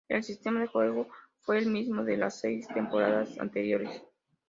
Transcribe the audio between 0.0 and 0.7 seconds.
El sistema de